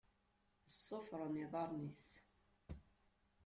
Ṣṣufṛen 0.73 1.33
iḍaṛṛen-is. 1.43 2.05